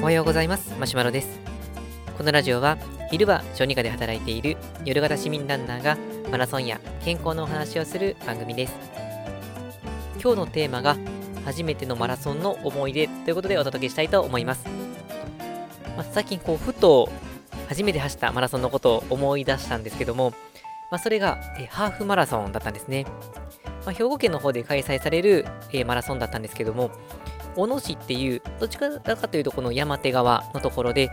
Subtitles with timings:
[0.00, 0.74] おはようございます。
[0.78, 1.40] マシュマロです。
[2.16, 2.78] このラジオは
[3.10, 5.96] 昼は小児科で働いている夜型市民ランナーが
[6.30, 8.74] マラソンや健康のお話をする番組です。
[10.20, 10.96] 今日のテーマが
[11.44, 14.66] 初めてのマラソンの思い出ということでお届けしたいと思います、
[15.96, 17.08] まあ、最近こうふと
[17.68, 20.32] 初めて走ったマラソンのことを思い出したんですけども、
[20.90, 23.06] まあ、それがえハーフマラソンだったんですね、
[23.86, 26.90] まあ、兵庫県の方で開催されるえマラソンだったんですけども
[27.58, 31.10] 小野市っていう、どっちかというとこの山手側のところで、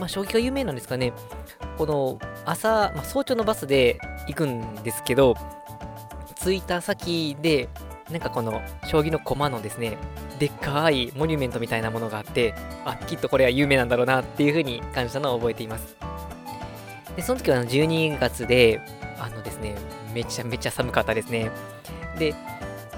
[0.00, 1.12] まあ、将棋が有名なんですかね。
[1.78, 5.36] この朝、まあ、早朝のバスで行くんですけど、
[6.42, 7.68] 着いた先で、
[8.10, 9.96] なんかこの将棋の駒のですね、
[10.40, 12.54] でっかいモニュメントみたいなものがあって、
[12.84, 15.96] あ、きっとこれは有名なんだろうなっていうふうに感じたのを覚えています。
[17.14, 18.80] で、その時は12月で、
[19.20, 19.76] あのですね、
[20.12, 21.52] めちゃめちゃ寒かったですね。
[22.18, 22.34] で、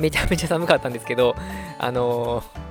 [0.00, 1.36] めちゃめちゃ寒かったんですけど、
[1.78, 2.67] あのー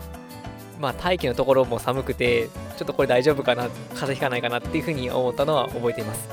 [0.79, 6.29] まあ、大気のところも寒くて、ちょっとこれ大丈夫かな、風邪ひかないかなっていうふうに思ったのは覚えています。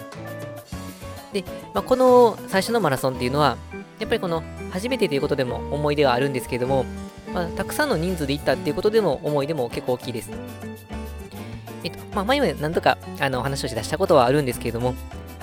[1.32, 3.56] で、まあ、この最初のマラソンっていうのは、
[3.98, 6.84] やっぱりこの初めてということでも思い出はあるんですけれども、
[7.32, 10.30] まあ、たくさんの人数で行ったっていうことでも思い出も結構大きいです。
[11.82, 14.94] えっと、まあ、前まで何とかあの話をし出したことはあるんですけれども、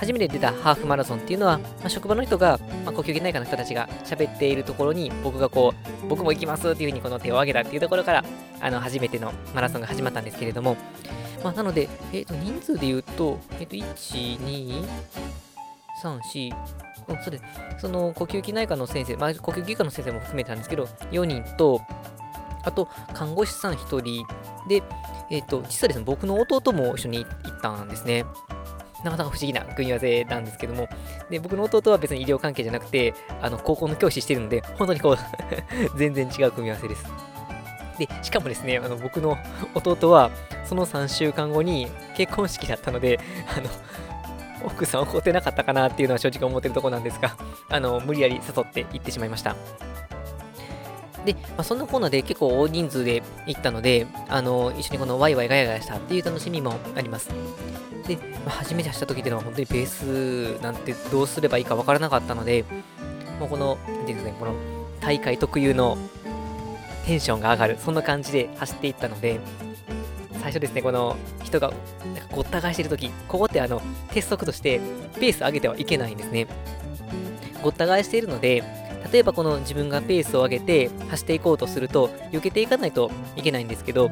[0.02, 5.72] 初めて出たハーフマラソンっていうのは、まあ、職場の人が、まあ、呼吸器内科の人たちが喋っているところに、僕がこ
[6.04, 8.24] う、僕も行きますっていうふうにこの手を挙げたっていうところから、
[8.60, 10.76] あの、初めてのマラソンが始まったんですけれども、
[11.44, 14.84] まあ、なので、えっ、ー、と、人数で言うと、えっ、ー、と、1、2、
[16.02, 16.52] 3、4、
[17.06, 17.44] うん、そうです。
[17.78, 21.80] その呼吸器内科の先生、まあ、呼吸器科の先生も含めたんですけど、4人と、
[22.64, 24.26] あと、看護師さん1人
[24.68, 24.82] で、
[25.30, 28.24] えっ、ー、と、実はですね、僕の弟も一緒に行ったんですね。
[29.04, 30.88] なかなか不思議な組み合わせなんですけども、
[31.30, 35.18] で僕の弟は別に医療関係じゃなくて、あの高校の教師してるので、本当にこう
[35.98, 37.04] 全然違う組み合わせです。
[37.98, 39.36] で、しかもですね、あの僕の
[39.74, 40.30] 弟は、
[40.64, 43.20] その3週間後に結婚式だったので、
[43.56, 43.68] あの、
[44.64, 47.36] 奥さん怒ってなかったかなっていうのは正直思ってるとこなんですが、
[47.68, 49.56] あの、無理やり誘って行ってしまいました。
[51.24, 57.30] で、まあ、そんなコーナーで結構大人数で行ったので、あの、一緒にこのワイワイガヤガヤしたっていう楽しみもあります。
[58.06, 62.64] で、まあ、初めて走った時っていうのは本当にベースなんてどうすればいいかわからなかったので、
[63.38, 64.54] もうこの、なんていうんですかね、この
[65.00, 65.96] 大会特有の
[67.06, 69.40] テンションが上がる、そんな感じで走っていったので、
[70.34, 71.72] 最初ですね、この人が
[72.04, 73.80] なんかごった返してる時、ここってあの、
[74.12, 74.80] 鉄則として
[75.20, 76.48] ペース上げてはいけないんですね。
[77.62, 78.64] ごった返しているので、
[79.10, 84.10] 例えばこの自分がペースを上げて走っていこうとすると、避けていかないといけないんですけど、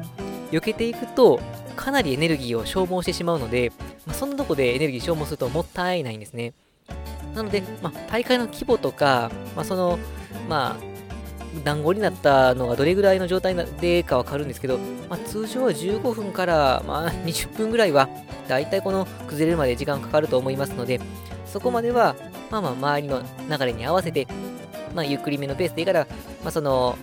[0.51, 1.39] 避けていくと
[1.75, 3.71] かなりエネルギーを消耗してしまうので、
[4.05, 6.53] まあ、そんなとこでエネルギー消耗するともったいないんですね。
[7.35, 9.97] なので、まあ、大会の規模とか、まあ、その、
[10.49, 10.91] まあ、
[11.63, 14.77] 団子になったのがどれぐらいの状態でかわかるんですけど、
[15.09, 18.09] まあ、通常は15分から、まあ、 20分ぐらいは、
[18.47, 20.99] だいたいこの崩れるまで時間かかると思いますので、
[21.45, 22.15] そこまでは、
[22.49, 24.27] まあまあ、周りの流れに合わせて、
[24.93, 26.07] まあ、ゆっくりめのペースでいいから、
[26.43, 26.97] まあ、その、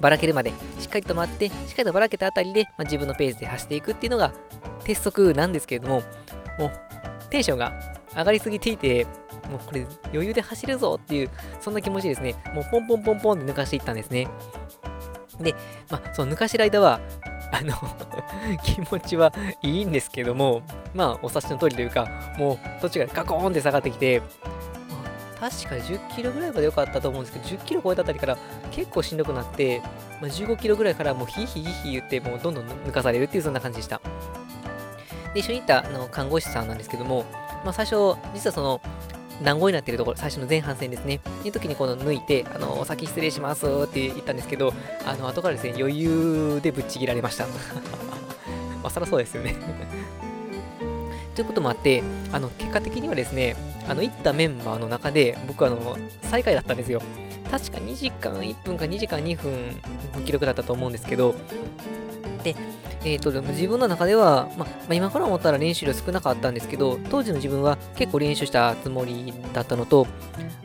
[0.00, 4.32] ばらけるまでしっかりと待って、しっかりとばらけたあたりで、まあ、自分のペースで走っていくっていうのが
[4.84, 6.02] 鉄則なんですけれども、
[6.58, 6.70] もう
[7.30, 7.72] テンションが
[8.14, 9.04] 上がりすぎていて、
[9.50, 11.30] もうこれ余裕で走るぞっていう、
[11.60, 12.34] そんな気持ちですね。
[12.54, 14.28] もうポンポンポンポンって抜かしていったんですね。
[15.40, 15.54] で、
[15.90, 17.00] まあ、その抜かしてる間は、
[17.52, 17.74] あの
[18.64, 19.32] 気持ちは
[19.62, 20.62] いいんですけども、
[20.94, 22.08] まあ、お察しの通りというか、
[22.38, 24.22] もう途中からガコーンって下がってきて、
[25.38, 28.38] 確かに10キロぐらいまで良かったと思うんですけど、10キロ超えたあたりから
[28.70, 29.80] 結構しんどくなって、
[30.20, 34.00] まあ、15キロぐらいからもうヒーヒーヒーヒー言って、もうどんどん抜かされるっていうそんな感じでした。
[35.34, 37.26] で、一緒に行ったあの看護師さんなんですけども、
[37.64, 38.80] まあ、最初、実はその、
[39.42, 41.16] 団子になってるところ、最初の前半戦ですね。
[41.16, 44.72] っていう時にこの抜いて、あの、お先失礼しますって言ったんですけど、
[45.04, 47.46] あの、後からですね、余裕でぶっちぎられました。
[48.82, 49.56] まあ、そらそうですよね
[51.34, 53.56] ということもあって、あの、結果的にはですね、
[53.88, 57.00] あの、行ったメンバーの中で、僕あの、最下位だったんですよ。
[57.50, 59.52] 確か2時間1分か2時間2分
[60.14, 61.34] の記録だったと思うんですけど、
[62.42, 62.56] で、
[63.04, 70.06] えーと、でも自分の中では、まま、今から思ったら練習量少なかったんですけど、当時の自分は結構練習したつもりだったのと、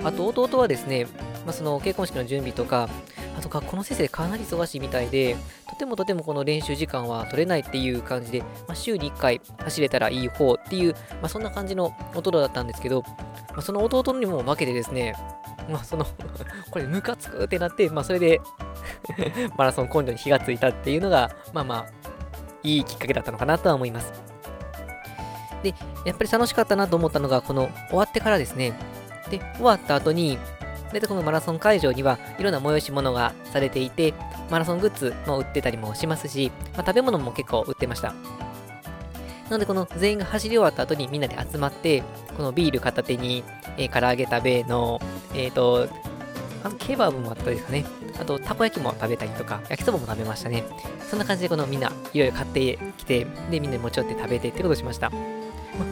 [0.03, 1.06] あと弟はですね、
[1.45, 2.89] まあ、その結婚式の準備とか、
[3.38, 5.38] あと学校の先生かなり忙しいみたいで、
[5.81, 15.16] とてもとてもこの練習時間は取れないっていう感じで、まあ、週に1回走れたらいい方っていう、まあ、そんな感じの弟だったんですけど、まあ、その弟にも負けてですね、
[15.68, 16.06] まあ、その
[16.69, 18.39] これムカつくってなって、まあ、それで
[19.57, 21.86] マラソン根性に火がついたっていうのが、まあまあ、
[22.62, 24.13] いいきっかけだったのかなとは思います。
[25.63, 25.74] で、
[26.06, 28.74] やっぱり楽しかったなと思ったのが、この終わってからですね。
[29.31, 30.38] で、終わった後に、
[30.94, 34.13] 大体このマラソン会場にはいろんな催し物がされていて、
[34.51, 38.13] マラソングッズも売ってたりもしますし、まあ、食べ物も結構売ってました。
[39.45, 42.03] なので、この全員が走り終わった後にみんなで集まって、
[42.36, 43.44] このビール片手に、
[43.77, 45.00] えー、唐揚げ食べの、
[45.33, 45.88] えっ、ー、と、
[46.63, 47.86] あとケバブもあったですかね。
[48.19, 50.63] あと、たこ焼きも食べたりとか、焼きそばも食べましたね。
[51.09, 55.12] そんな感じで、このみんないろいろ買ってきて、で、みんなで持ち寄って食べてってことをしました。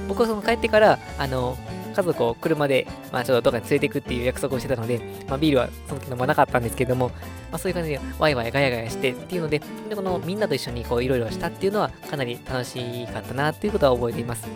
[0.08, 1.58] 僕はその帰ってから、あの、
[1.96, 9.60] 家族を車で、まあ、ちょっとどっかに連れていくっていう約束をしてたので、まあ、ビールはその時飲まなかったんですけども、まあ、そういう感じでワイワイガヤガヤしてっていうので、
[9.90, 14.48] でこのみんなと一緒にこういろいろしたっていうのはかなり楽しかったなっていうことは覚えています。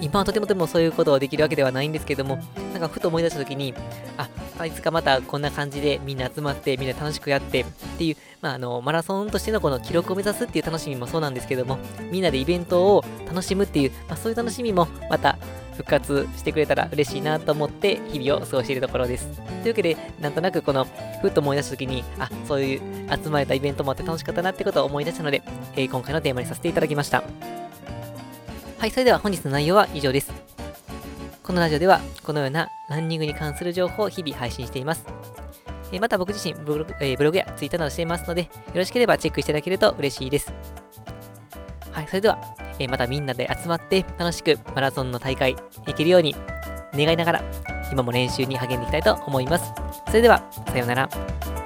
[0.00, 2.38] 今はとてもとてもそういうことができるわけではないんですけども、
[2.72, 3.74] なんかふと思い出した時に、
[4.16, 7.64] ああ、いつかまたこんな感じでみんな集まってみんな楽しくやってっ
[7.96, 11.78] ていう、まあ、あのマラソンとしてのこの記録を目指すっていう楽しみもそうなんですけども、
[12.10, 15.38] みんなでイベントを楽しむっていう、まあ、そういう楽しみもまた
[15.76, 19.28] 復活してくれたら嬉しいなと思って日々を過ごしているところです。
[19.28, 20.86] というわけで、なんとなくこの、
[21.22, 22.80] ふっと思い出した時に、あ、そういう
[23.22, 25.42] 集まれたイベントもあって楽しかったなってことを思い出したので、
[25.76, 27.22] えー、今回のテーマにさせていただきました。
[28.78, 30.32] はい、それでは本日の内容は以上です。
[31.48, 35.06] このラジオでは、このようなランニングに関する情報を日々配信しています。
[35.90, 40.52] えまた僕自身ブログ、えー、ブログやツイッターなどしていますので、よろしければチェックしていただけると嬉しいです。
[41.90, 42.38] はい、それでは、
[42.78, 45.56] えー、またみんなで集まって楽しくマラソンの大会
[45.86, 46.36] 行けるように
[46.92, 47.44] 願いながら、
[47.90, 49.72] 今も練習に励んでいきたいと思います。
[50.08, 51.57] それでは、さようなら。